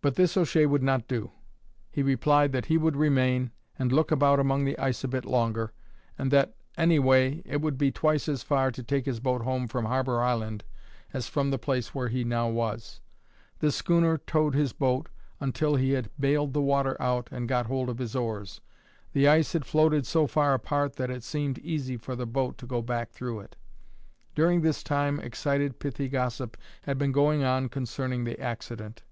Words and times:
But 0.00 0.14
this 0.14 0.36
O'Shea 0.36 0.64
would 0.64 0.84
not 0.84 1.08
do. 1.08 1.32
He 1.90 2.04
replied 2.04 2.52
that 2.52 2.66
he 2.66 2.78
would 2.78 2.94
remain, 2.94 3.50
and 3.76 3.90
look 3.90 4.12
about 4.12 4.38
among 4.38 4.64
the 4.64 4.78
ice 4.78 5.02
a 5.02 5.08
bit 5.08 5.24
longer, 5.24 5.72
and 6.16 6.30
that, 6.30 6.54
any 6.76 7.00
way, 7.00 7.42
it 7.44 7.60
would 7.60 7.76
be 7.76 7.90
twice 7.90 8.28
as 8.28 8.44
far 8.44 8.70
to 8.70 8.82
take 8.84 9.06
his 9.06 9.18
boat 9.18 9.42
home 9.42 9.66
from 9.66 9.86
Harbour 9.86 10.22
Island 10.22 10.62
as 11.12 11.26
from 11.26 11.50
the 11.50 11.58
place 11.58 11.96
where 11.96 12.06
he 12.06 12.22
now 12.22 12.48
was. 12.48 13.00
The 13.58 13.72
schooner 13.72 14.18
towed 14.18 14.54
his 14.54 14.72
boat 14.72 15.08
until 15.40 15.74
he 15.74 15.90
had 15.90 16.10
baled 16.16 16.52
the 16.52 16.62
water 16.62 16.96
out 17.02 17.26
and 17.32 17.48
got 17.48 17.66
hold 17.66 17.88
of 17.88 17.98
his 17.98 18.14
oars. 18.14 18.60
The 19.14 19.26
ice 19.26 19.52
had 19.52 19.64
floated 19.66 20.06
so 20.06 20.28
far 20.28 20.54
apart 20.54 20.94
that 20.94 21.10
it 21.10 21.24
seemed 21.24 21.58
easy 21.58 21.96
for 21.96 22.14
the 22.14 22.24
boat 22.24 22.56
to 22.58 22.66
go 22.68 22.82
back 22.82 23.10
through 23.10 23.40
it. 23.40 23.56
During 24.36 24.60
this 24.60 24.84
time 24.84 25.18
excited 25.18 25.80
pithy 25.80 26.08
gossip 26.08 26.56
had 26.82 26.98
been 26.98 27.10
going 27.10 27.42
on 27.42 27.68
concerning 27.68 28.22
the 28.22 28.38
accident. 28.40 29.02